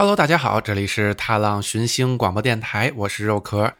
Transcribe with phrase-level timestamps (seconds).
[0.00, 3.70] Hello，大家好，这里是踏浪寻星广播电台，我是肉壳。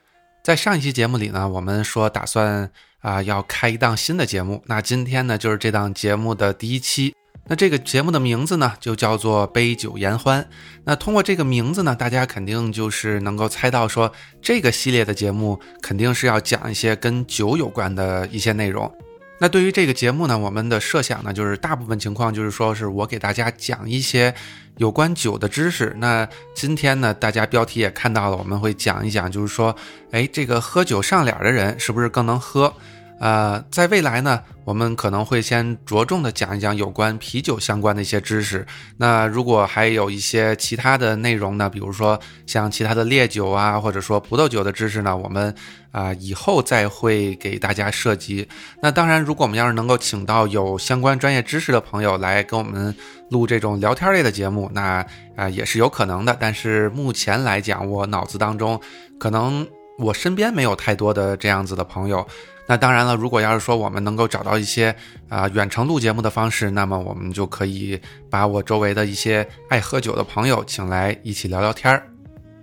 [0.45, 7.15] 在上一期节目里呢，我们说打算啊要开一档新的节目，那今天呢就是这档节目的第一期。
[7.47, 10.47] 那这个节目的名字呢就叫做杯酒言欢。
[10.85, 14.13] 那通过这个名字呢，大家肯定就是能够猜到说
[14.43, 18.95] 这个系列的节目肯定是要讲一些跟酒有关的一些内容。
[19.43, 24.35] 那对于这个节目呢，我们的设想呢，就是大部分情况就是说是我给大家讲一些
[24.77, 25.97] 有关酒的知识。
[25.99, 29.75] 那今天呢，大家标题也看到了，我们会讲一讲，就是说，
[30.11, 32.73] 哎，这个喝酒上脸的人是不是更能喝？
[33.21, 38.67] 呃，在未来呢，我们可能会先着重的讲一讲有关啤酒相关的一些知识。
[38.97, 45.55] 那如果还有一些其他的内容呢，比如说像其他的烈酒啊，或者说葡萄酒的知识呢，我们
[45.93, 48.49] 啊以后再会给大家涉及。
[48.81, 52.97] 那当然，如果我们要是能够请到有相关专业知识的朋友来跟我们
[53.29, 56.35] 录这种聊天类的节目，那啊也是有可能的。
[56.41, 58.81] 但是目前来讲，我脑子当中
[59.19, 62.27] 可能我身边没有太多的这样子的朋友。
[62.71, 64.95] 那当然了，如果要是说我们能够找到一些
[65.29, 72.07] 啊远程录节目的方式，那么我们就可以把我周围的一些爱喝酒的朋友请来一起聊聊天儿。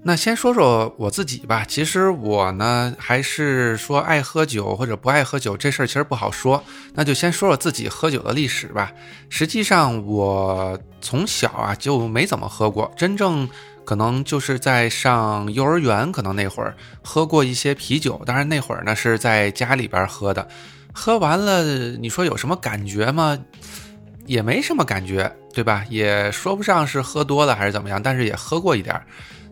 [0.03, 6.63] 那先说说我自己吧，其实我呢还是说爱喝酒或者不爱喝酒这事儿其实不好说，
[6.93, 8.93] 那就先说说自己喝酒的历史吧。
[9.27, 13.49] 实际上我从小啊就没怎么喝过，真正。
[13.87, 20.45] 可能就是在上幼儿园，可能那会儿喝过一些啤酒，当然那会儿呢是在家里边喝的，
[20.91, 23.39] 喝完了你说有什么感觉吗？
[24.25, 25.85] 也没什么感觉，对吧？
[25.89, 29.01] 也说不上是喝多了还是怎么样，但是也喝过一点。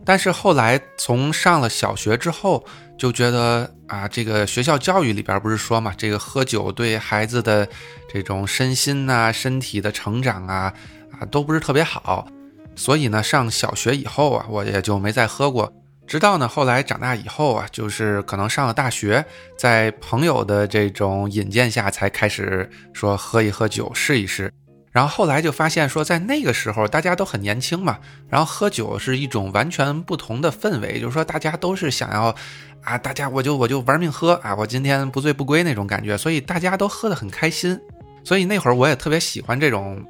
[0.04, 2.62] 但是后来从上了小学之后，
[2.98, 7.66] 就觉得啊，这个学校教育里边不是说嘛，这个喝酒对孩子的
[8.14, 10.74] 这种身心呐、身体的成长啊
[11.18, 12.28] 啊都不是特别好。
[12.76, 15.72] 所以呢，上小学以后啊，我也就没再喝过。
[16.08, 19.26] 直到呢后来长大以后啊，就是可能上了大学，
[19.58, 24.54] 在朋友的这种引荐下，才开始说喝一喝酒，试一试。
[24.92, 27.98] 然后后来就发现说，在那个时候大家都很年轻嘛，
[28.30, 32.36] 然后喝酒是一种完全不同的氛围，就是说大家都是想要
[32.82, 37.80] 啊，大家我就我就玩命喝啊，我今天不醉不归那种感觉，所以大家都喝得很开心。
[38.24, 40.06] 所以那会儿我也特别喜欢这种。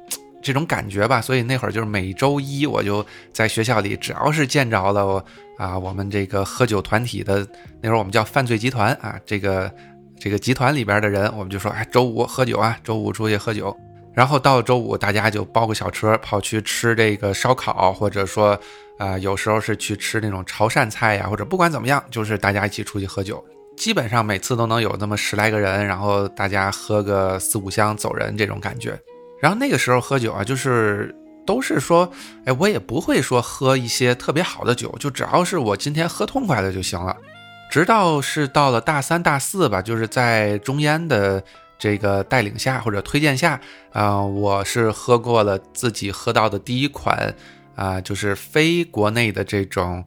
[0.46, 5.24] 这种感觉吧，所以那会儿就是每周一我就在学校里，只要是见着了
[5.58, 7.44] 啊，我们这个喝酒团体的
[7.80, 9.68] 那会儿我们叫犯罪集团啊，这个
[10.20, 13.76] 这个集团里边的人，我们就说哎，周五喝酒啊，周五出去喝酒。
[14.14, 18.58] 然后到周五，大家就包个小车跑去吃这个烧烤，或者说
[18.98, 23.44] 啊，有时候是去吃那种潮汕菜呀，或者不管怎么样，就是大家一起出去喝酒。
[23.76, 28.98] 基本上每次都能有那么十来个人，然后大家喝个四五箱走人这种感觉。
[29.40, 31.14] 然后那个时候喝酒啊，就是
[31.46, 32.10] 都是说，
[32.44, 37.16] 哎，我也不会说喝一些特别好的酒，就只要是我今天喝痛快了就行了。
[37.70, 41.42] 直到是到了大三、大四吧，就是在中烟的
[41.78, 43.60] 这个带领下或者推荐下，
[43.92, 47.34] 啊，我是喝过了自己喝到的第一款，
[47.74, 50.04] 啊，就是非国内的这种，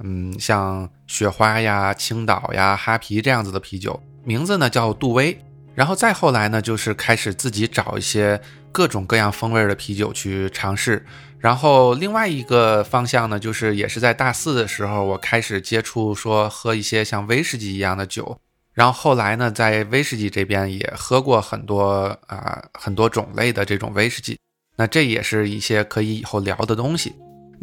[0.00, 5.38] 嗯，像雪花呀、青岛呀、哈啤这样子的啤酒，名字呢叫杜威。
[5.74, 8.38] 然后再后来呢，就是开始自己找一些
[8.72, 11.04] 各种各样风味的啤酒去尝试。
[11.38, 18.38] 然后另外一个方向呢，就是也是在大四的时候，我开始接触说喝一些像威士忌一样的酒。
[18.72, 24.38] 然后后来呢，在威士忌这边也喝过很多啊很多种类的这种威士忌。
[24.76, 27.12] 那这也是一些可以以后聊的东西。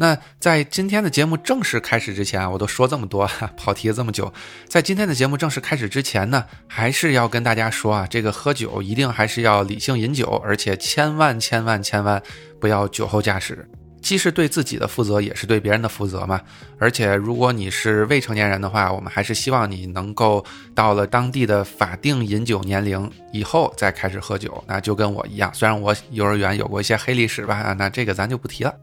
[0.00, 4.32] 那在今天的节目正式开始之前啊，我都说这么多， 跑题了这么久，
[4.66, 12.22] 在今天的节目正式开始之前呢，还是要跟大家说啊，这个喝酒一定还是要理性饮酒，而且千万千万千万
[12.58, 13.68] 不要酒后驾驶，
[14.00, 16.40] 既是对自己的负责，也是对别人的负责嘛。
[16.78, 20.42] 而且如果你是未成年人的话，我们还是希望你能够
[20.74, 24.64] 到了当地的法定饮酒年龄以后再开始喝酒。
[24.66, 28.74] 那就跟我一样，虽然我幼儿园有过一些黑历史吧，那这个咱就不提了。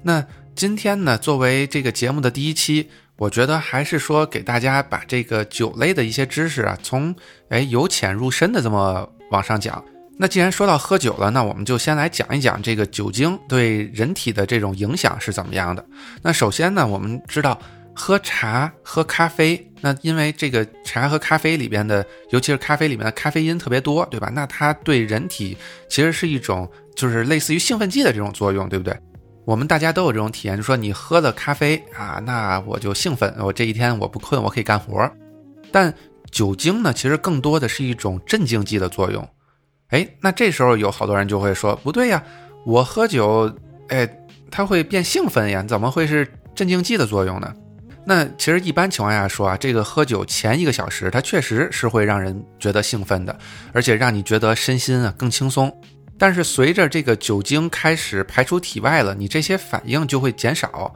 [0.00, 0.24] 那。
[0.54, 7.14] 今天呢，作为这个节目的第一期，我觉得还是说给大家把这个酒类的一些知识啊，从
[7.48, 9.82] 哎由浅入深的这么往上讲。
[10.18, 15.82] 那既然说到喝酒了，那我们就先来讲一讲这个酒精对人体的这种影响是怎么样的。
[16.20, 17.58] 那首先呢，我们知道
[17.94, 24.30] 喝茶、喝咖啡，那因为这个茶和咖啡里边的，尤其是咖啡里面的咖啡因特别多，对吧？
[24.34, 25.56] 那它对人体
[25.88, 28.94] 其实是一种就是类似于兴奋剂的这种作用，对不对？
[29.44, 35.10] 我们大家都有这种体验，就说你喝了咖啡啊，那我就兴奋，我这一天我不困，我可以干活。
[35.72, 35.92] 但
[36.30, 39.26] 酒精呢，其实更多的是一种镇静剂的作用。
[39.88, 42.22] 哎，那这时候有好多人就会说，不对呀，
[42.64, 43.52] 我喝酒，
[43.88, 44.08] 哎，
[44.50, 47.52] 它会变兴奋呀，怎么会是镇静剂的作用呢？
[48.04, 53.36] 那其实一般情况下说啊，这个喝酒前一个小时，它确实是会让人觉得兴奋的，
[53.72, 55.72] 而且让你觉得身心啊更轻松。
[56.20, 60.94] 但是随着这个酒精开始排出体外了，你这些反应就会减少，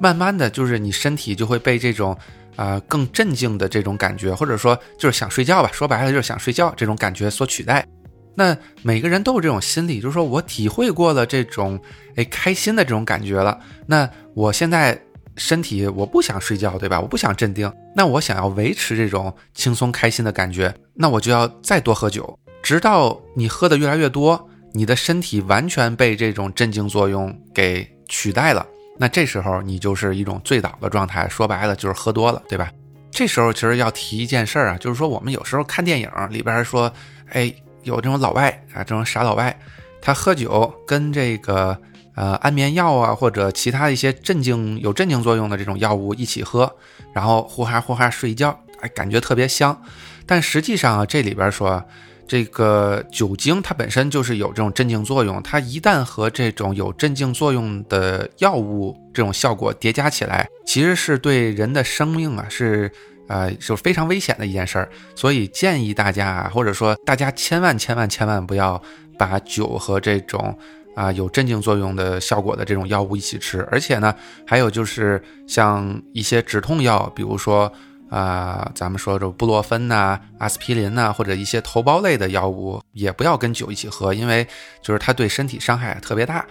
[0.00, 2.16] 慢慢的就是你身体就会被这种
[2.56, 7.86] 啊更镇静的这种感觉，或者说就是想睡觉吧，说白了就是想睡觉这种感觉所取代。
[8.34, 11.78] 那每个人都有这种心理，就是说我体会过了这种
[12.16, 14.98] 哎开心的这种感觉了，那我现在。
[15.34, 17.00] 身体我不想睡觉，对吧？
[17.00, 28.66] 我不想镇定，那我想要维持这种轻松开心的感觉，那我就要再多喝酒，直到你喝的越来越多，你的身体完全被这种镇静作用给取代了。
[28.98, 32.70] 那这时候你就是一种醉倒的状态，说白了就是喝多了，对吧？
[33.10, 36.92] 这时候其实要提一件事儿啊，就是说我们有时候看电影里边说，
[37.30, 37.52] 哎，
[37.82, 39.58] 有这种老外啊，这种傻老外，
[40.00, 41.78] 他喝酒跟这个。
[42.14, 46.70] 呃，安眠药啊，或者其他一些镇静有镇静作用的这种药物一起喝，
[47.14, 49.82] 然后呼哈呼哈睡觉，哎，感觉特别香。
[50.26, 51.82] 但实际上啊，这里边说，
[52.32, 62.90] 这个酒精它本身就是有这种镇静作用，它一旦和这种有镇静作用的药物这种效果叠加起来，其实是对人的生命啊是
[63.28, 64.88] 呃是非常危险的一件事儿。
[65.14, 68.82] 所以建议大家啊，或者说大家千万千万千万不要
[69.18, 70.58] 把酒和这种。
[70.94, 74.14] 啊，有镇静作用的效果的这种药物一起吃，而且呢，
[74.46, 77.72] 还有就是像一些止痛药，比如说
[78.12, 84.46] 啊，咱们说这布洛芬呐、阿司匹林呐，或者一些头孢类的药物，也不要跟酒一起喝，因为
[84.82, 86.44] 就是它对身体伤害特别大。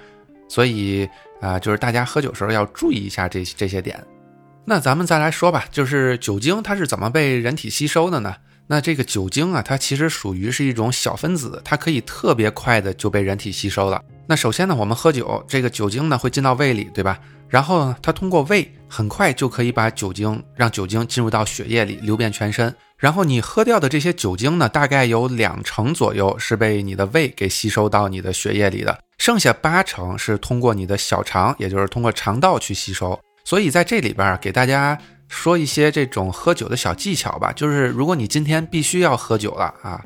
[0.49, 1.07] 所以
[1.39, 4.03] 啊，就是大家喝酒时候要注意一下这这些点。
[4.65, 8.35] 那咱们再来说吧，就是酒精它是怎么被人体吸收的呢？
[8.65, 14.01] 那这个酒精啊，它其实属于是一种小分子，它可以特别快的就被人体吸收了。
[14.25, 17.19] 那首先呢，我们喝酒，这个酒精呢会进到胃里，对吧？
[17.51, 22.73] 然后呢，它通过胃很快就可以把酒精让酒精进入到血液里，流遍全身。
[22.97, 33.19] 然后你喝掉的这些酒精呢，大概有两成左右是被你的胃给吸收到你的血液里的，剩下八成是通过你的小肠，也就是通过肠道去吸收。
[33.43, 40.01] 所以在这里边儿给大家说一些这种喝酒的小技巧吧，就是如果你今天必须要喝酒了啊。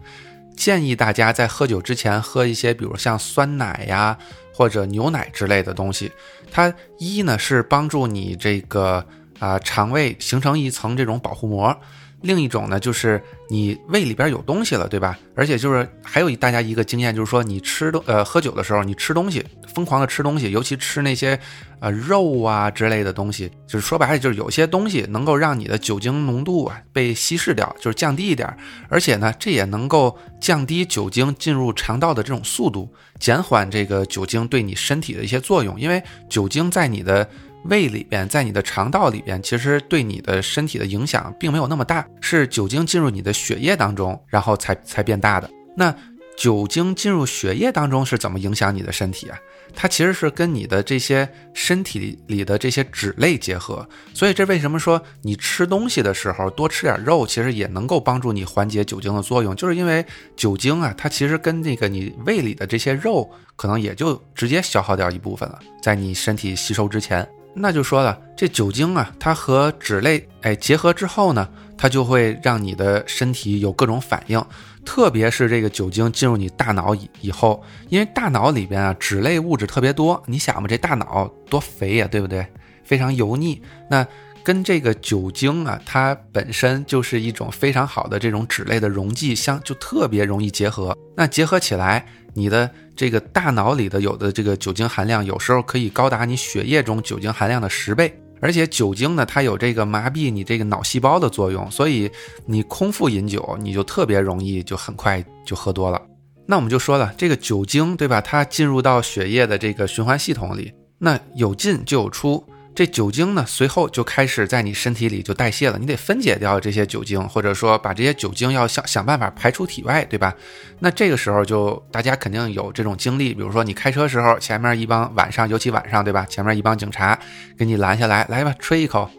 [0.56, 4.18] 建议大家在喝酒之前喝一些，比如像酸奶呀
[4.54, 6.12] 或者牛奶之类的东西。
[6.52, 9.06] 它一呢是帮助你这个
[9.40, 11.78] 啊肠胃形成一层这种保护膜。
[12.26, 15.18] 另一种呢，就是你胃里边有东西了，对吧？
[15.36, 21.40] 而且就是还有大家一个经验，就是说你吃东呃喝酒的时候，你吃东西疯狂的吃东西，尤其吃那些
[21.80, 28.52] 呃肉啊之类的东西，就是说白了就是有些东西能够让你的酒精浓度啊被稀释掉，就是降低一点。
[28.90, 37.30] 而且呢，这也能够降低酒精进入肠道的这种速度，减缓这个酒精对你身体的一些作用，因为酒精在你的。
[37.70, 45.50] 胃里边，在你的肠道里边，其实对你的身体的影响并没有那么大，是酒精进入你的血液当中，然后才才变大的。
[45.76, 45.94] 那
[46.38, 49.38] 酒精进入血液当中是怎么影响你的身体啊？
[49.74, 60.06] 它其实是跟你的这些身体里的这些脂类结合，所以这为什么说你吃东西的时候多吃点肉，其实也能够帮助你缓解酒精的作用，就是因为
[60.36, 67.28] 酒精啊，它其实跟那个你胃里的这些肉，可能也就直接消耗掉一部分了，在你身体吸收之前。
[67.56, 71.48] 那就说了，这酒精啊，它和脂类哎结合之后呢，
[71.78, 74.44] 它就会让你的身体有各种反应，
[74.84, 82.46] 特别是这个酒精进入你大脑以以后，因为大脑里边啊脂类物质特别多，你想嘛，这大脑多肥呀，对不对？
[82.84, 83.62] 非常油腻。
[83.90, 84.06] 那
[84.46, 90.96] 跟这个酒精啊，它本身就是一种非常好的这种脂类的溶剂，相就特别容易结合。
[91.18, 92.72] 那结合起来，你的。
[92.98, 98.18] 这个大脑里的有的这个酒精含量，有时候可以高达你血液中酒精含量的十倍。
[98.40, 102.10] 而且酒精呢，它有这个麻痹你这个脑细胞的作用，所以
[102.46, 106.02] 你空腹饮酒，你就特别容易就很快就喝多了。
[106.46, 108.22] 那我们就说了，这个酒精对吧？
[108.22, 112.42] 它进入到血液的这个循环系统里，那有进就有出。
[112.76, 120.36] 这酒精呢，随后就开始在你身体里就代谢了，你得分解掉这些酒精，或者说把这些酒精要想想办法排出体外，对吧？
[120.80, 126.26] 那这个时候就大家肯定有这种经历，比如说你开车时候，前面一帮晚上，尤其晚上，对吧？
[126.30, 127.18] 前面一帮警察
[127.58, 129.10] 给你拦下来，来吧，吹一口，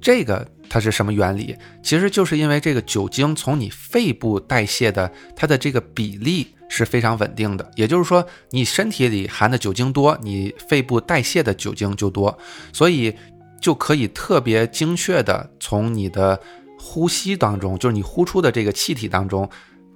[0.00, 1.56] 这个它是什么原理？
[1.82, 6.54] 其实就是因为这个酒精从你肺部代谢的它的这个比例。
[6.70, 12.38] 是非常稳定的，也就是说，你身体里含的酒精多，你肺部代谢的酒精就多，
[12.74, 13.16] 所以
[13.58, 16.38] 就可以特别精确的从你的
[16.78, 19.48] 呼吸当中，就是你呼出的这个气体当中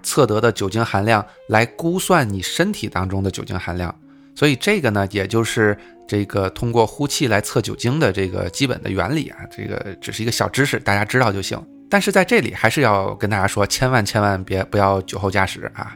[0.03, 3.95] 测得的酒精含量来估算你身体当中的酒精含量。
[4.35, 5.77] 所以这个呢，也就是
[6.09, 11.63] 这个通过呼气来测酒精的这个基本的原理啊，这个只是一个小知识，大家知道就行。
[11.91, 15.95] 但是在这里还是要跟大家说，千万千万别不要酒后驾驶啊！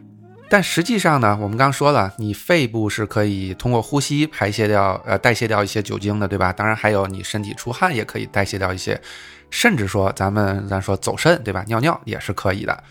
[0.48, 6.52] 但实际上呢，我们刚说了，你肺部是可以通过呼吸排泄掉，呃，代谢掉一些酒精的，对吧？
[6.52, 9.00] 当然还有你身体出汗也可以代谢掉一些，
[9.50, 11.64] 甚至说咱们咱说走肾，对吧？
[11.66, 12.82] 尿尿也是可以的。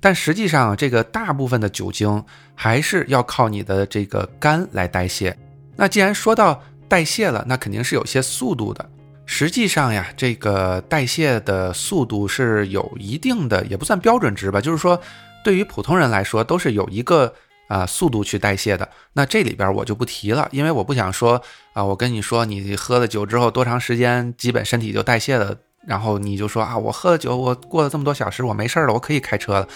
[0.00, 5.36] 但实际上，这个大部分的酒精还是要靠你的这个肝来代谢。
[5.76, 8.88] 那既然说到代谢了，那肯定是有些速度的。
[9.26, 15.00] 实际上呀，这个代谢的速度是有一定的，也不算标准值吧，就是说。
[15.44, 17.30] 对于普通人来说，都是有一个
[17.68, 18.88] 啊速度去代谢的。
[19.12, 21.38] 那这里边我就不提了，因为我不想说
[21.74, 25.54] 啊，我跟你说，你喝了酒之后多长时间，基本身体就代谢了，
[25.86, 29.68] 然后你就说啊，我喝了酒，我过了这么多小时，我没事了，我可以开车了。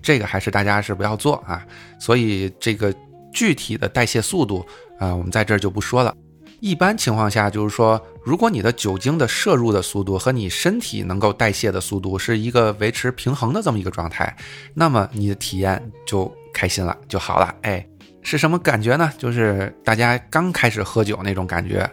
[0.00, 1.66] 这个还是大家是不要做啊。
[1.98, 2.94] 所以这个
[3.32, 4.64] 具体的代谢速度
[4.98, 6.14] 啊，我们在这儿就不说了。
[6.60, 14.36] 一般情况下，就是说，如果你的酒精的摄入的速度和你身体能够代谢的速度是一个维持平衡的这么一个状态，
[14.74, 17.54] 那么你的体验就开心了，就好了。
[17.62, 17.86] 哎，
[18.22, 19.12] 是什么感觉呢？
[19.18, 21.88] 就是大家刚开始喝酒那种感觉，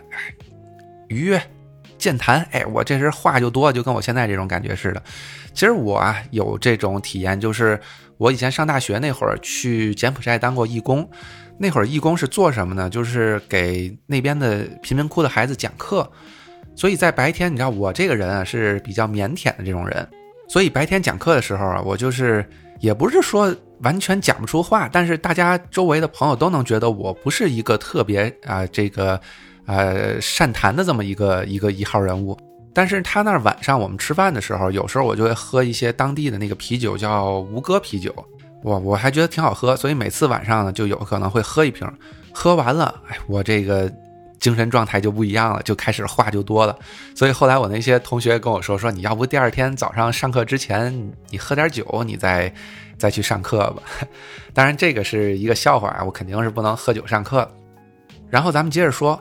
[1.09, 1.39] 愉悦、
[2.05, 2.47] 健谈。
[2.51, 5.01] 哎，我这人话就多，就跟我现在这种感觉似的。
[5.53, 7.79] 其实我啊有这种体验，就是
[8.17, 11.09] 我以前上大学那会儿去柬埔寨当过义工。
[11.57, 12.87] 那会儿义工是做什么呢？
[12.89, 16.07] 就是给那边的贫民窟的孩子讲课，
[16.75, 20.07] 所以在白天，你知道我这个人啊是比较腼腆的这种人，
[20.47, 22.45] 所以白天讲课的时候啊，我就是
[22.81, 29.19] 也不是说完全讲不出话，但是大家周围的朋友都能觉得我不是一个特别啊这个
[29.65, 32.37] 呃善谈的这么一个一个一号人物。
[32.73, 38.13] 但是他那儿晚上我们吃饭的时候，有时候我就会喝一些当地的那个啤酒，叫吴哥啤酒。
[38.63, 41.87] 我我还觉得挺好喝，所以每次晚上呢就有可能会喝一瓶，
[42.33, 43.89] 喝完了，哎，我这个
[44.39, 46.75] 精神状态就不一样了，就开始话就多了。
[47.13, 52.51] 所以后来我那些同学跟我说，说你要不第二天早上上课之前你喝点酒，你再
[52.97, 53.83] 再去上课吧。
[54.53, 57.49] 当然这个是一个笑话啊，我肯定是不能喝酒上课。
[58.29, 59.17] 然后咱们接着说，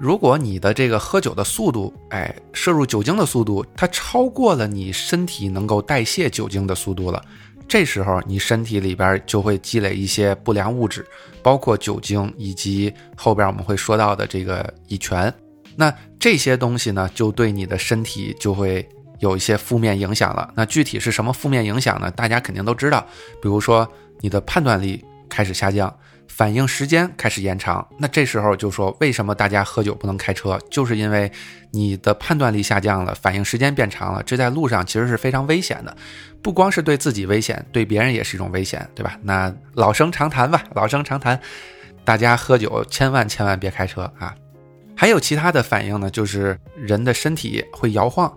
[0.00, 7.22] 如果你的这个喝酒的速度，哎，摄入酒精的速度，它超过了你身体能够代谢酒精的速度了。
[7.68, 11.06] 这时候，你身体里边就会积累一些不良物质，
[11.42, 15.32] 包括酒精以及后边我们会说到的这个乙醛。
[15.76, 18.88] 那这些东西呢，就对你的身体就会
[19.18, 20.50] 有一些负面影响了。
[20.56, 22.10] 那具体是什么负面影响呢？
[22.12, 23.06] 大家肯定都知道，
[23.42, 23.86] 比如说
[24.20, 25.94] 你的判断力开始下降。
[26.40, 31.30] 反应时间开始延长，那这时候就说为什么大家喝酒不能开车，就是因为
[31.70, 35.94] 你的判断力下降了，反应时间变长了，这在路上其实是非常危险的，
[36.40, 39.18] 不光是对自己危险，对别人也是一种危险，对吧？
[39.22, 41.38] 那老生常谈吧，老生常谈，
[42.06, 44.34] 大家喝酒千万千万别开车啊！
[44.96, 48.34] 还有其他的反应呢，就是人的身体会摇晃。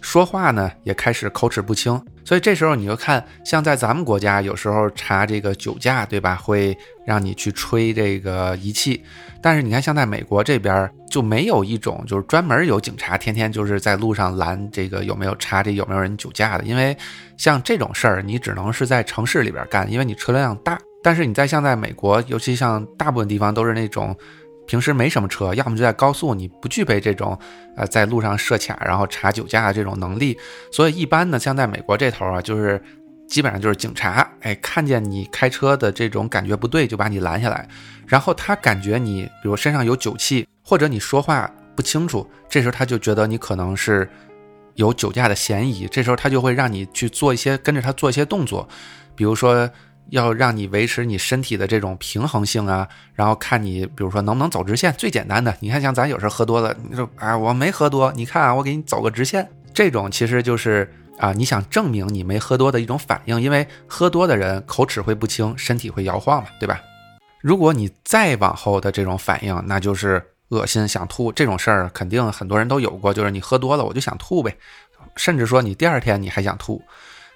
[0.00, 6.36] 说话呢也开始口齿不清，所以这时候你就看，像在咱们国家有时候查这个酒驾，对吧？
[6.36, 6.76] 会
[7.06, 9.02] 让你去吹这个仪器，
[9.42, 16.96] 但是你看像在美国这边就没有一种就是专门有警察天天就是在路上拦这个有没有查这有没有人酒驾的，因为
[17.36, 20.78] 像这种事儿你只能是在城市里边干，因为你车流量大。
[21.00, 24.16] 但是你在像在美国，尤其像大部分地方都是那种。
[24.68, 27.36] 平时没什么车，要么就在高速，你不具备这种，
[27.74, 30.36] 呃，在路上设卡然后查酒驾的这种能力，
[30.70, 32.80] 所以一般呢，像在美国这头啊，就是
[33.26, 37.66] 基本上就是警察，哎，看见你开车的这种感觉不对，就把你拦下来，
[38.06, 44.06] 然后他感觉你，比如身上有酒气，或者你说话不清楚，这时候他就觉得你可能是
[44.74, 48.68] 有酒驾的嫌疑，这时候他就会让你去做一些跟着他做一些动作，
[49.16, 49.68] 比如说。
[50.10, 54.92] 要让你维持你身体的这种平衡性啊，然后看你，比如说能不能走直线。
[54.94, 66.80] 最简单的，你看像咱有时候喝多了，你说啊我没喝多，你看啊我给你走个直线，这种其实就是啊你想证明你没喝多的一种反应，因为喝多的人口齿会不清，身体会摇晃嘛，对吧？
[67.42, 74.56] 如果你再往后的这种反应，那就是恶心想吐这种事儿，肯定很多人都有过，就是你喝多了我就想吐呗，
[75.16, 76.82] 甚至说你第二天你还想吐，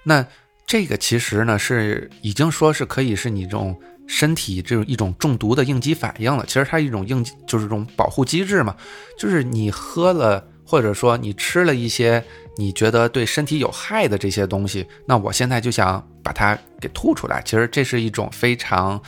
[0.03, 0.25] 那。
[0.65, 6.43] 这个其实呢是已经说是可以是你这种身体这种一种中毒的应激反应了。
[6.45, 8.75] 其实它一种应就是这种保护机制嘛，
[9.17, 12.23] 就是你喝了或者说你吃了一些
[12.57, 17.41] 你觉得对身体有害的这些东西，那我现在就想把它给吐出来。
[17.45, 18.99] 其实这是一种非常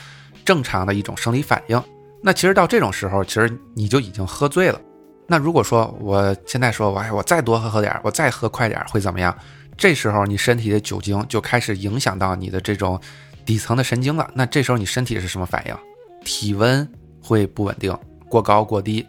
[0.44, 1.82] 正常的一种生理反应。
[2.22, 4.80] 那其实到这种时候，其实你就已经喝醉了。
[5.26, 9.36] 那如果说我现在说我哎我再多喝喝点，我再喝快点会怎么样？
[9.76, 12.98] 这时候，你身体的酒精就开始影响到你的这种
[13.44, 14.30] 底层的神经了。
[14.34, 15.76] 那这时候，你身体是什么反应？
[16.24, 16.88] 体温
[17.20, 17.96] 会不稳定，
[18.28, 19.06] 过高过低，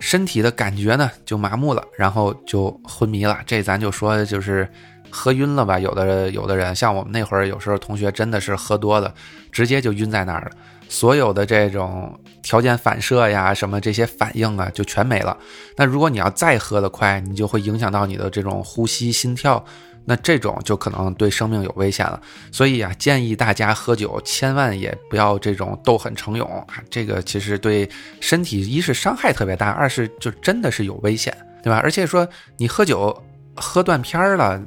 [0.00, 3.40] 身体的感觉呢就麻木了，然后就昏迷了。
[3.46, 4.68] 这咱就说就是
[5.14, 5.78] 喝晕了吧。
[5.78, 9.14] 有的有的人像我们那会儿，有时候同学真的是喝多了，
[9.52, 10.50] 直接就晕在那儿了。
[10.88, 15.36] 所有的这种条件反射呀，什么这些反应啊，就全没了。
[15.76, 19.64] 那如果你要再喝得快，你就会影响到你的这种呼吸、心跳，
[20.04, 22.20] 那这种就可能对生命有危险了。
[22.52, 27.88] 所以啊，建议大家喝酒千万也不要这种斗狠成勇啊，这个其实对
[28.20, 31.80] 身体一是伤害特别大，二是就真的是有危险，对吧？
[31.82, 32.28] 而且说
[32.58, 33.20] 你喝酒
[33.56, 34.60] 喝断片儿了，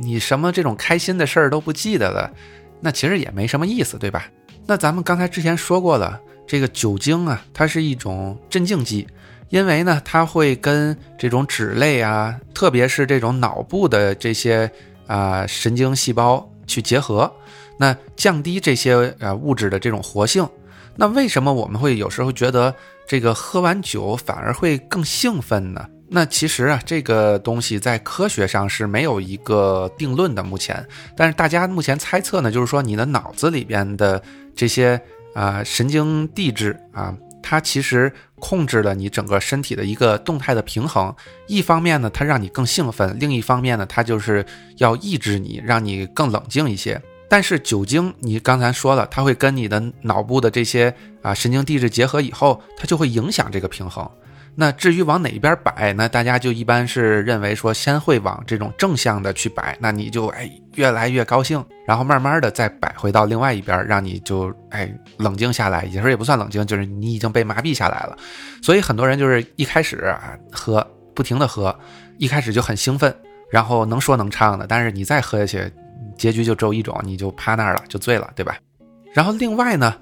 [0.00, 2.30] 你什么这种开心的事儿都不记得了，
[2.80, 4.26] 那其实也没什么意思，对吧？
[4.66, 9.06] 那咱们刚才之前说过了，这个酒精啊，它是一种镇静剂，
[9.48, 14.70] 因为呢，它会跟这种脂类啊，特别是这种脑部的这些
[15.06, 17.32] 啊神经细胞去结合，
[17.78, 20.46] 那降低这些呃物质的这种活性。
[20.96, 22.74] 那为什么我们会有时候觉得
[23.06, 25.86] 这个喝完酒反而会更兴奋呢？
[26.08, 30.86] 那其实啊，这个东西在科学上是没有一个定论的，目前。
[31.16, 34.22] 但是大家目前猜测呢，就是说你的脑子里边的
[34.54, 35.00] 这些
[35.34, 41.12] 啊神经递质啊，它其实控制了你整个身体的一个动态的平衡。
[41.48, 44.46] 一方面呢，它让你更兴奋；另一方面呢，它就是
[44.76, 47.02] 要抑制你，让你更冷静一些。
[47.28, 54.08] 但是酒精，你刚才说了，它会跟你的脑部的这些啊神经递质结合以后，它就会影响这个平衡。
[54.58, 65.84] 那至于往哪一边摆，那大家就一般是认为说，先会往这种正向的去摆，那你就哎越来越高兴，然后慢慢的再摆回到另外一边，让你就哎冷静下来。
[65.84, 68.16] 有时候也不算冷静，就是你已经被麻痹下来了。
[68.62, 70.84] 所以很多人就是一开始啊喝，
[71.14, 71.78] 不停的喝，
[72.16, 73.14] 一开始就很兴奋，
[73.50, 75.70] 然后能说能唱的，但是你再喝下去，
[76.16, 78.56] 结局就只有一种，你就趴那儿了，就醉了，对吧？
[79.12, 79.94] 然后另外呢。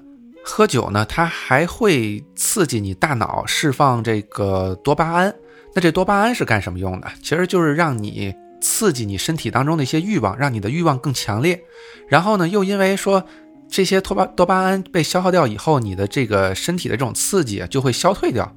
[0.47, 5.33] 喝酒呢，它还会刺激你大脑释放这个多巴胺。
[5.73, 7.07] 那这多巴胺是干什么用的？
[7.21, 11.59] 其实就是让你刺激你身体当中的一些欲望，让你的欲望更强烈。
[12.07, 13.25] 然后呢，又因为说
[13.67, 18.49] 这些多巴多巴胺被消耗掉以后，你的这个身体的这种刺激就会消退掉。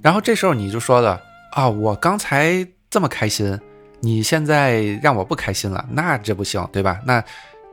[0.00, 1.20] 然后这时候你就说了
[1.52, 3.56] 啊，我刚才这么开心，
[4.00, 6.98] 你现在让我不开心了，那这不行，对吧？
[7.06, 7.22] 那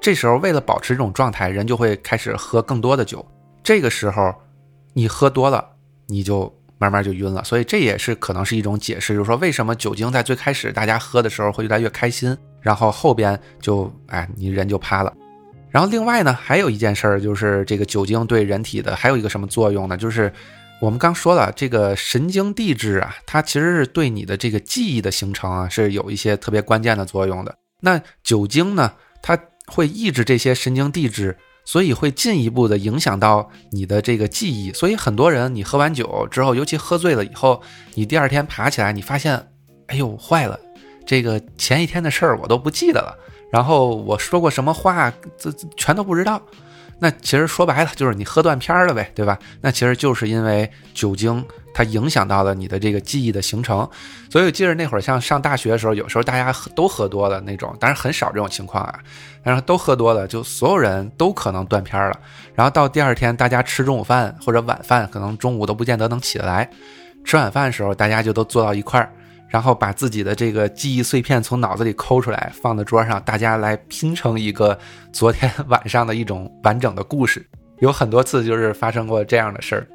[0.02, 3.26] 这时候为了保持这种状态，人就会开始喝更多的酒。
[3.64, 4.34] 这个时候，
[4.94, 5.66] 你喝多了，
[6.08, 7.44] 你就慢慢就晕了。
[7.44, 15.14] 所以这也是可能是一种解释，就是说为什么酒精在最开始大家喝的时候会越来越开心，然后后边就哎你人就趴了。
[15.70, 19.96] 然后另外呢，还有一件事儿就是这个酒精对人体的还有一个什么作用呢？
[19.96, 20.34] 就是
[20.82, 27.56] 我们刚说了，这个神经递质啊，它其实是对你的这个记忆的形成啊是有一些特别关键的作用的。
[27.80, 31.38] 那酒精呢，它会抑制这些神经递质。
[31.72, 37.62] 所以会进一步的影响到你的这个记忆，所以很多人你喝完酒之后，尤其喝醉了以后，
[37.94, 39.42] 你第二天爬起来，你发现，
[39.88, 40.60] 哎呦坏了，
[41.06, 43.18] 这个前一天的事儿我都不记得了，
[43.50, 46.42] 然后我说过什么话，这全都不知道。
[47.04, 49.40] 那其实说白了就是你喝断片了呗，对吧？
[49.60, 53.90] 那其实就是因为酒精它影响到了你的这个记忆的形成。
[54.30, 59.00] 所以我记得那会儿像上大学的时候，有时候大家都喝多了那种，当然很少这种情况啊。
[59.42, 62.20] 然后都喝多了，就所有人都可能断片了。
[62.54, 66.70] 然后到第二天，大家吃中午饭或者晚饭，可能中午都不见得能起得来。
[67.26, 69.12] 吃晚饭的时候，大家就都坐到一块儿。
[69.52, 74.80] 然后把自己的这个记忆碎片从脑子里抠出来，放在桌上，大家来拼成一个
[75.12, 77.46] 昨天晚上的一种完整的故事。
[77.80, 79.86] 有很多次就是发生过这样的事儿。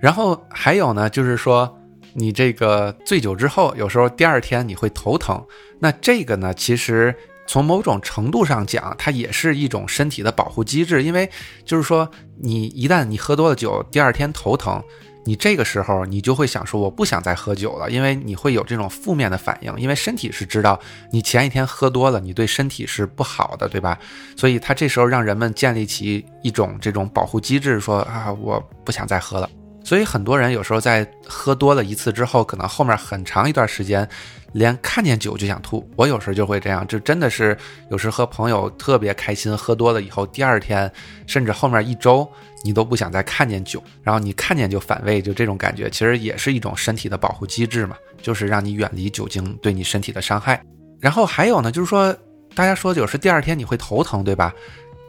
[0.00, 1.78] 然后还有呢，就是说
[2.14, 5.44] 你这个醉酒之后，有时候第二天你会头疼。
[5.78, 7.14] 那这个呢，其实
[7.46, 11.28] 从某种程度上讲，它也是一种身体的保护机制，因为
[11.66, 14.82] 就是说你一旦你喝多了酒，第二天头疼。
[15.26, 23.98] 你这个时候，你就会想说，我不想再喝酒了，因为你会有这种负面的反应，因为身体是知道你前一天喝多了，你对身体是不好的，对吧？
[24.36, 29.50] 所以他这时候让人们建立起一种这种保护机制，说啊，我不想再喝了。
[29.86, 34.06] 所以很多人有时候在喝多了一次之后，可能后面很长一段时间，
[34.52, 35.88] 连看见酒就想吐。
[35.94, 37.56] 我有时候就会这样，就真的是
[37.88, 40.90] 有时和朋友特别开心，喝多了以后，第二天
[41.28, 42.28] 甚至后面一周，
[42.64, 50.60] 你都不想再看见酒，然后你看见就反胃，就这种感觉，其实也是一种身体的保护机制嘛，就是让你远离酒精对你身体的伤害。
[50.98, 52.12] 然后还有呢，就是说
[52.56, 54.52] 大家说有时第二天你会头疼，对吧？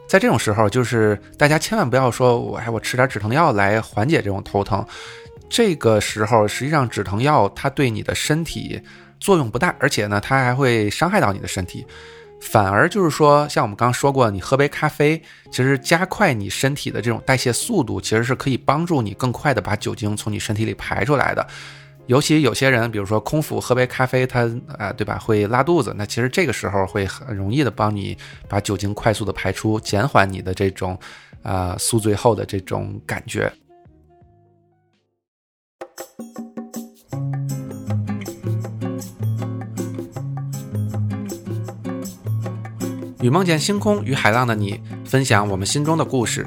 [0.08, 4.84] 在这种时候，就是大家千万不要说，我哎，我吃点止疼药来缓解这种头疼。
[5.50, 8.80] 这个时候，实际上止疼药它对你的身体
[9.20, 11.86] 作用不大，而且呢，它还会伤害到你的身体。
[12.40, 21.46] 反而就是说，像我们刚刚说过，你喝杯咖啡，其实加快你身体的这种代谢速度，其实是可以帮助你更快的把酒精从你身体里排出来的。
[22.08, 28.16] 尤其有些人，比如说空腹喝杯咖啡，他啊，对吧，会拉肚子，那其实这个时候会很容易的帮你
[28.48, 30.98] 把酒精快速的排出，减缓你的这种
[31.42, 33.52] 啊宿醉后的这种感觉。
[43.20, 46.46] 与梦见星空，与海浪的你分享我们心中的故事。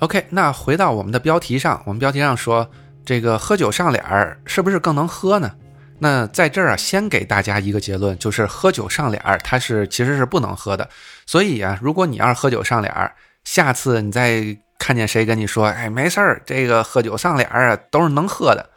[0.00, 2.68] OK，那回到我们的标题上，我们标题上说
[3.04, 5.52] 这个喝酒上脸儿是不是更能喝呢？
[5.98, 10.88] 那在这儿啊，先给大家一个结论，就是喝酒上脸儿它是其实是不能喝的。
[11.26, 13.12] 所以啊，如果你要是喝酒上脸儿，
[13.44, 18.70] 下次你再看见谁跟你说，哎，没事儿，这个喝酒上脸儿啊都是能喝的，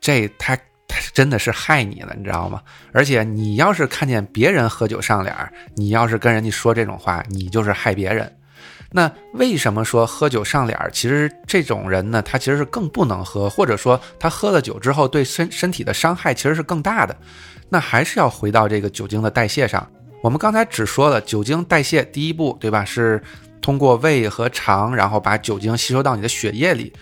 [0.00, 0.56] 这他
[0.88, 2.62] 他真的是害你了，你知道吗？
[2.94, 8.34] 而且你要是看见别人喝酒上脸儿，你要是跟人家说这种话，你就是害别人。
[8.96, 10.88] 那为什么说喝酒上脸儿？
[10.92, 17.16] 其实这种人呢，他其实是更不能喝，或者说他喝了酒之后对身身体的伤害其实是更大的。
[17.68, 19.84] 那还是要回到这个酒精的代谢上。
[20.22, 22.84] 我们刚才只说了酒精代谢第一步，对吧？
[22.84, 23.20] 是
[23.60, 26.92] 通过胃和肠，然后把酒精吸收到你的血液里。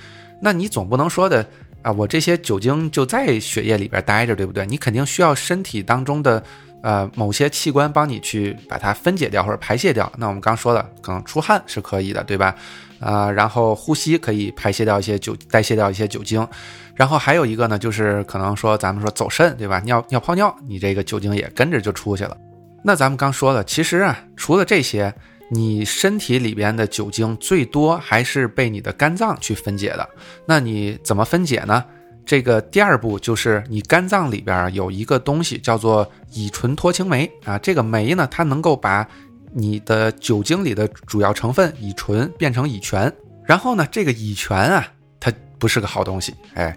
[0.41, 1.47] 那你总不能说的
[1.83, 4.65] 啊，我这些酒精就在血液里边待着，对不对？
[4.65, 6.43] 你肯定需要身体当中的。
[6.83, 10.13] 呃，某些器官帮你去把它分解掉或者排泄掉。
[10.19, 12.55] 那我们刚说了，可能出汗是可以的，对吧？
[12.99, 16.47] 啊，然后呼吸可以排泄掉一些酒，代谢掉一些酒精。
[16.95, 19.81] 然后还有一个呢，就是可能说咱们说走肾，对吧？
[19.85, 22.37] 尿尿泡尿，你这个酒精也跟着就出去了。
[22.85, 25.13] 那咱们刚说了，其实啊，除了这些，
[25.51, 30.09] 你身体里边的酒精最多还是被你的肝脏去分解的。
[30.47, 31.85] 那你怎么分解呢？
[32.25, 39.07] 这个第二步就是你肝脏里边有一个东西叫做乙醇脱氢酶啊，这个酶呢，它能够把
[39.53, 43.13] 你的酒精里的主要成分乙醇变成乙醛，
[43.45, 44.87] 然后呢，这个乙醛啊，
[45.19, 46.77] 它不是个好东西，哎，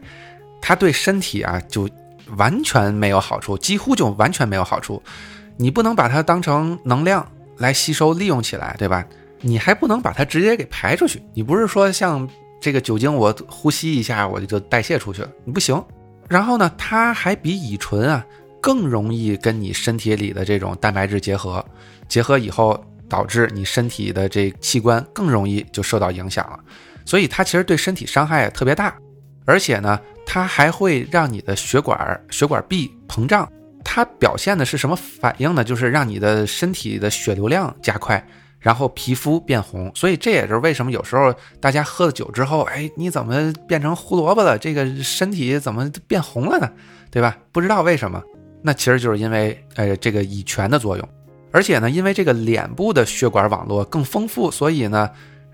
[0.62, 1.88] 它对身体啊就
[2.38, 5.01] 完全没有好处，几乎就完全没有好处。
[5.58, 7.25] 你不能把它当成能量
[7.58, 9.05] 来吸收利用起来，对吧？
[9.41, 12.27] 你还不能把它直接给排出去，你不是说像。
[12.59, 15.81] 这个酒精我呼吸一下，我就就代谢出去了，你不行。
[16.27, 18.25] 然后呢，它还比乙醇啊
[18.59, 21.63] 更容易跟你身体里的这种蛋白质结合，
[22.07, 26.59] 结合以后导致你身体的这器官更容易就受到影响了。
[27.05, 28.95] 所以它其实对身体伤害特别大，
[29.45, 33.47] 而且呢，它还会让你的血管血管壁膨胀。
[33.83, 35.63] 它表现的是什么反应呢？
[35.63, 38.25] 就是让你的身体的血流量加快。
[38.65, 44.58] 然后皮肤变红，所以这也是为什么有时候大家喝了酒之后，哎，你怎么变成胡萝卜了？
[44.58, 46.67] 这个身体怎么变红了呢？
[47.12, 47.38] 对吧？
[47.51, 48.19] 不知道为什么，
[48.63, 51.08] 那其实就是因为呃这个乙醛的作用，
[51.51, 55.12] 而且呢，因为这个脸部的血管网络更丰富，所以呢，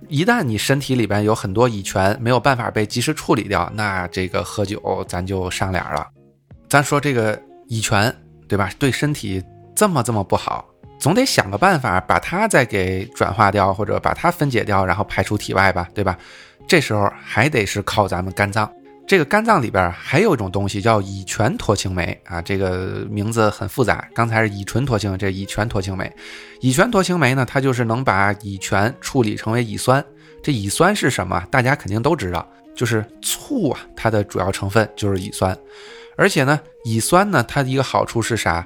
[0.08, 6.08] 一旦你身体里边有很多乙醛没有办法被及时处理掉，那这个喝酒咱就上脸了。
[6.70, 8.16] 咱说这个乙醛，
[8.48, 8.72] 对吧？
[8.80, 9.44] 对身体
[9.76, 10.66] 这么这么不好。
[11.02, 16.16] 总得想个办法把它再给转化掉，或者把它分解掉，然后排出体外吧，对吧？
[16.68, 18.72] 这时候还得是靠咱们肝脏。
[19.08, 24.08] 这个肝脏里边还有一种东西叫乙醛脱氢酶啊，这个名字很复杂。
[24.14, 26.10] 刚才是乙醇脱氢，这乙醛脱氢酶。
[26.60, 30.06] 乙醛脱氢酶呢，它就是能把乙醛处理成为乙酸。
[30.44, 31.44] 这乙酸是什么？
[31.50, 35.58] 大家肯定都知道，就是醋啊，它的主要成分就是乙酸。
[36.16, 38.66] 而且呢，乙酸呢，它的一个好处是啥？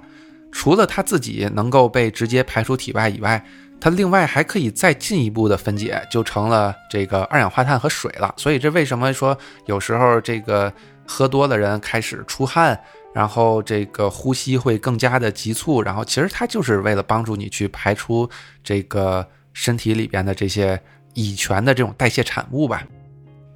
[0.57, 3.43] 除了它自己能够被直接排出体外以外，
[3.77, 8.33] 它另外还可以再进一步的分解，就成了这个二氧化碳和水了。
[8.37, 10.71] 所以这为什么说有时候这个
[11.05, 12.79] 喝多的人开始出汗，
[13.13, 18.27] 然后这个呼吸会更加的急促，然后其实它就是为了帮助你去排出
[18.63, 20.81] 这个身体里边的这些
[21.15, 22.81] 乙醛的这种代谢产物吧。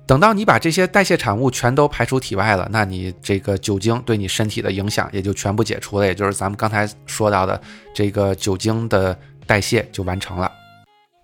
[0.09, 7.61] 等到你把这些代谢产物全都排出体外了，那你这个酒精对你身体的影响也就全部解除了，也就是咱们刚才说到的
[7.93, 10.51] 这个酒精的代谢就完成了。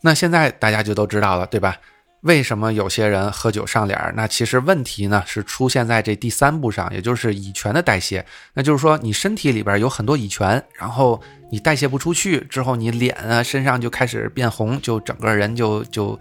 [0.04, 1.76] 那现在大家就都知道了，对吧？
[2.22, 4.14] 为什么有些人喝酒上脸儿？
[4.16, 8.24] 那其实问题呢是出现在这第三步上，也就是乙醛的代谢。
[8.54, 11.20] 那就是说，你身体里边有很多乙醛，然后
[11.52, 16.20] 你代谢不出去之后，你脸啊身上就开始变红，就整个人就就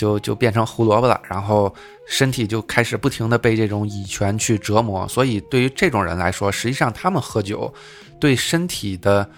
[0.00, 1.72] 就就变成胡萝卜了，然后
[2.08, 5.06] 身体就开始不停的被这种乙醛去折磨。
[5.06, 7.70] 所以对于这种人来说，实际上他们喝酒
[8.18, 9.28] 对身体的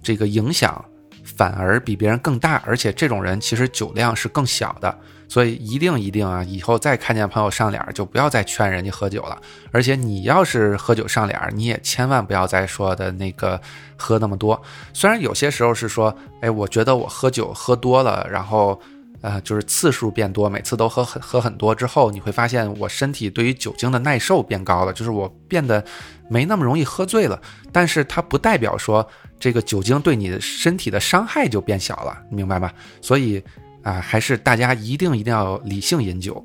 [0.00, 0.84] 这个影响
[1.24, 4.96] 反而比别人更大，而且这种人其实酒量是更小的。
[5.28, 9.40] 所以一定一定啊，以后再看见朋友上脸，就不要再劝人家喝酒了。
[9.72, 13.58] 而且你要是喝酒上脸，你也千万不要再说的那个
[13.96, 14.60] 喝那么多。
[14.92, 18.78] 虽然有些时候是说，哎，我觉得我喝酒喝多了，然后
[19.22, 25.82] 呃，就是次数变多，每次都喝很喝很多之后，你会发现我身体对于酒精的耐受变高了，就是我变得
[26.28, 27.40] 没那么容易喝醉了。
[27.72, 29.08] 但是它不代表说
[29.40, 32.70] 这个酒精对你的身体的伤害就变小了，明白吗？
[33.00, 33.42] 所以。
[33.84, 36.40] 啊，还是大家一定一定要理性饮酒。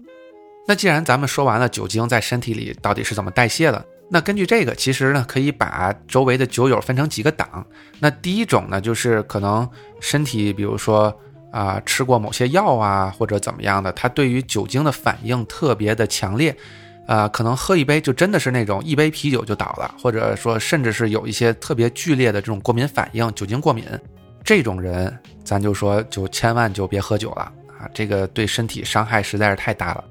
[0.68, 7.64] 那既然咱们说完了酒精在身体里到底是怎么代谢的，那根据这个，其实呢可以把周围的酒友分成几个档。
[8.00, 11.16] 那第一种呢，就是可能身体，比如说
[11.52, 16.56] 啊吃过某些药啊或者怎么样的，他对于酒精的反应特别的强烈，
[17.06, 23.86] 啊，可能喝一杯就真的是那种一杯啤酒就倒了，或者说甚至是有一些特别剧烈的这种过敏反应，酒精过敏。
[24.44, 27.84] 这种人，咱就说就千万就别喝酒了啊！
[27.94, 30.02] 这个对身体伤害实在是太大了。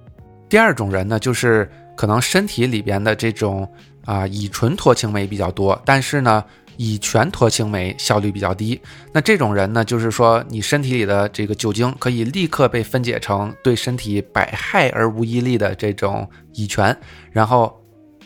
[0.47, 3.67] 第二种人呢，就是可能身体里边的这种
[4.05, 6.45] 啊乙醇脱氢酶比较多，但是呢
[6.77, 8.81] 乙醛脱氢酶效率比较低。
[9.13, 16.97] 那这种人呢，就是说你身体里的这个酒精可以立刻被分解成对身体百害而无一利的这种乙醛，
[17.33, 17.75] 然后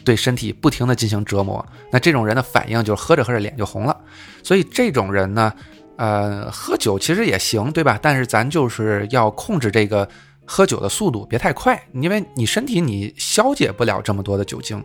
[0.05, 1.65] 对身体不停的进行折磨。
[1.91, 3.97] 那这种人的反应就是喝着喝着脸就红了。
[4.43, 5.53] 所以这种人呢。
[5.97, 7.99] 呃，喝酒其实也行，对吧？
[8.01, 10.09] 但是咱就是要控制这个
[10.47, 14.83] 喝酒的速度，别太快，因为你身体你消解不了这么多的酒精。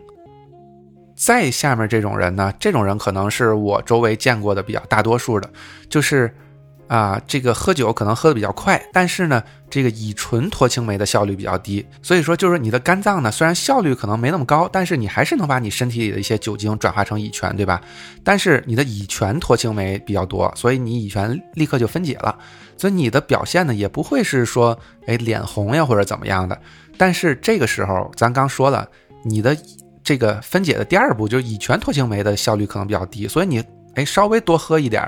[1.16, 5.50] 再下面这种人呢，这种人可能是我周围见过的比较大多数的，
[5.88, 6.32] 就是。
[6.88, 17.80] 啊，这个喝酒可能喝的比较快，但是呢，这个乙醇脱氢酶的效率比较低，所以说就是你的肝脏呢，虽然效率可能没那么高，但是你还是能把你身体里的一些酒精转化成乙醛，对吧？
[18.22, 22.38] 但是你的乙醛脱氢酶比较多，所以你乙醛立刻就分解了，
[22.76, 26.56] 所以你的表现呢也不会是说哎脸红呀或者怎么样的。
[26.96, 28.88] 但是这个时候咱刚说了，
[29.24, 29.56] 你的
[30.06, 33.62] 这个分解的第二步就是乙醛脱氢酶的效率可能比较低，所以你。
[33.96, 35.02] 哎，稍微多喝一点，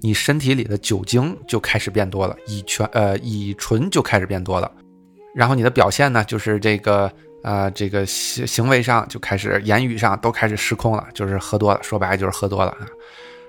[0.00, 4.68] 你身体里的酒精就开始变多了，乙醛呃乙醇就开始变多了，
[5.32, 7.08] 然后你的表现呢，就是这个
[7.44, 12.86] 呃这个行行为上就开始，言语上都开始失控了，就是喝多了，说白了就是喝多了啊，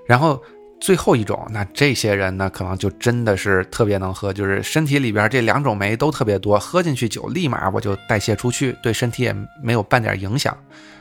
[0.06, 0.40] 然后。
[0.80, 10.58] 最后一种，那这些人呢，可能就真的是特别能喝，就是身体里边这两种酶都特别多，喝进去酒立马我就代谢出去，对身体也没有半点影响，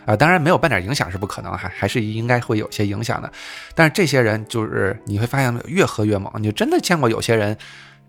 [0.06, 3.32] 啊，当然没有半点影响是不可能，还 还是应该会有些影响的。
[3.74, 7.56] 但是这些人就是你会发现越喝越猛，你就真的见过有些人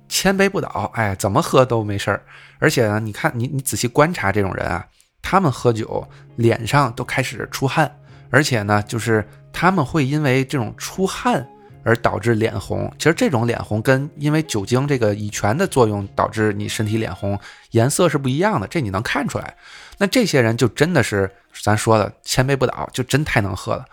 [0.08, 2.22] 千杯不倒，哎，怎么喝都没事儿。
[2.60, 4.86] 而且呢，你看你你仔细观察这种人啊，
[5.24, 7.92] 他们喝酒脸上都开始出汗，
[8.30, 11.44] 而且呢，就是他们会因为这种出汗。
[11.84, 17.38] 而导致脸红，其实这种脸红跟因为酒精这个乙醛的作用导致你身体脸红
[17.72, 19.56] 颜色是不一样的，这你能看出来。
[19.98, 21.30] 那这些人就真的是
[21.62, 23.86] 咱说的千杯不倒，就真太能喝了。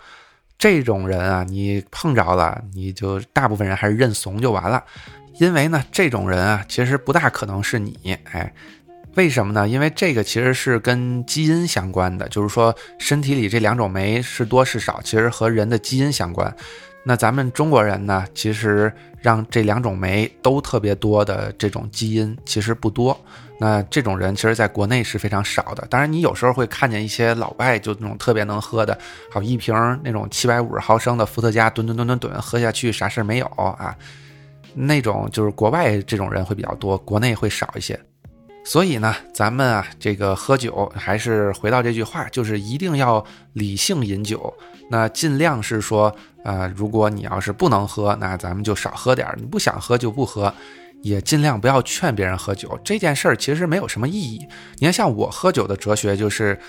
[0.57, 4.83] 这种人啊，你碰着了，你就大部分人还是认怂就完了。
[5.39, 8.17] 因为呢，这种人啊，其实不大可能是你。
[8.31, 8.53] 哎，
[9.15, 9.67] 为什么呢？
[9.67, 16.55] 因为这个其实是跟基因相关的，就是说身体里这两种酶是多是少，其实和人的基因相关。
[17.03, 23.19] 那咱们中国人呢，其实让这两种酶都特别多的这种基因其实不多。
[23.57, 25.85] 那这种人其实在国内是非常少的。
[25.87, 28.97] 当然，你有时候会看见一些老外，就那种特别能喝的，
[29.31, 33.95] 好一瓶那种七百五十毫升的伏特加，吨吨吨吨吨喝下去啥事没有啊。
[34.73, 37.99] 那种就是国外这种人会比较多，国内会少一些。
[38.63, 44.53] 所以呢，咱们啊，这个喝酒还是回到这句话，就是一定要理性饮酒。
[44.89, 50.53] 那尽量是说，呃，如果你要是不能喝，那咱们就少喝点儿；你不想喝就不喝，
[51.01, 52.79] 也尽量不要劝别人喝酒。
[52.83, 54.45] 这件事儿其实没有什么意义。
[54.77, 56.59] 你看，像我喝酒的哲学就是，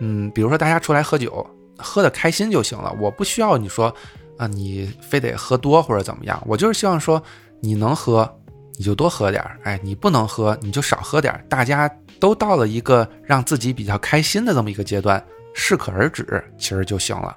[0.00, 1.46] 嗯，比如说大家出来喝酒，
[1.78, 2.94] 喝的开心就行了。
[3.00, 3.94] 我不需要你说，
[4.38, 6.42] 啊，你非得喝多或者怎么样。
[6.46, 7.22] 我就是希望说，
[7.60, 8.30] 你能喝。
[8.76, 11.44] 你就多喝点儿，哎，你不能喝，你就少喝点儿。
[11.48, 17.36] 大家都到了一个让自己比较开心的这么一个阶段，适可而止，其实就行了。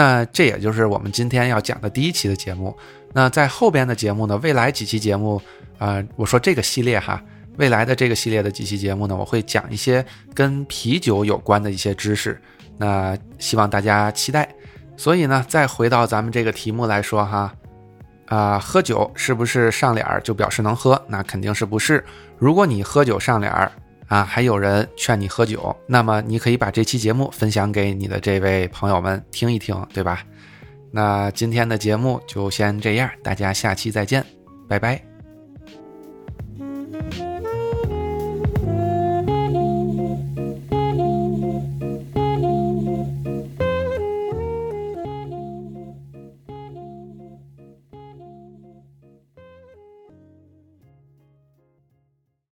[0.00, 2.74] 那这也就是我们今天要讲的第一期的节目。
[3.12, 5.38] 那在后边的节目呢，未来几期节目，
[5.76, 7.22] 啊，我说这个系列哈，
[7.58, 12.40] 未来的这个系列的几期节目呢，我会讲一些跟啤酒有关的一些知识，
[12.78, 14.48] 那希望大家期待。
[14.96, 17.52] 所以呢，再回到咱们这个题目来说哈，
[18.24, 20.98] 啊，喝酒是不是上脸儿就表示能喝？
[21.08, 22.02] 那肯定是不是。
[22.38, 23.70] 如果你喝酒上脸儿
[24.10, 30.24] 啊，还有人劝你喝酒，那么你可以把这期节目分享给你的这位朋友们听一听，对吧？
[30.90, 34.26] 那今天的节目就先这样，大家下期再见，
[34.68, 35.09] 拜拜。